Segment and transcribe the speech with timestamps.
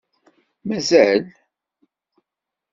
[0.67, 1.19] Mazal!